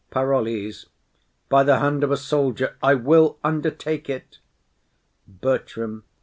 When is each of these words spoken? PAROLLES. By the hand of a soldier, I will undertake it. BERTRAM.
PAROLLES. 0.09 0.87
By 1.47 1.63
the 1.63 1.77
hand 1.77 2.03
of 2.03 2.09
a 2.09 2.17
soldier, 2.17 2.75
I 2.81 2.95
will 2.95 3.37
undertake 3.43 4.09
it. 4.09 4.39
BERTRAM. 5.27 6.05